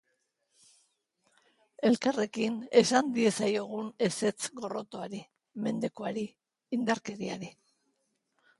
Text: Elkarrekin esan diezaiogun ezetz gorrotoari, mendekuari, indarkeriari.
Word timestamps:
Elkarrekin 1.89 2.55
esan 2.81 3.11
diezaiogun 3.19 3.91
ezetz 4.09 4.39
gorrotoari, 4.63 5.23
mendekuari, 5.69 6.27
indarkeriari. 6.81 7.55